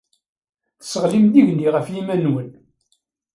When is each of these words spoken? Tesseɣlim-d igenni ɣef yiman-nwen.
Tesseɣlim-d 0.79 1.35
igenni 1.39 1.69
ɣef 1.75 1.87
yiman-nwen. 1.93 2.49